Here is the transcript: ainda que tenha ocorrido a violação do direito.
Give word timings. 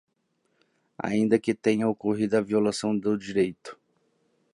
ainda 0.97 1.37
que 1.37 1.53
tenha 1.53 1.87
ocorrido 1.87 2.35
a 2.35 2.41
violação 2.41 2.97
do 2.97 3.15
direito. 3.15 3.77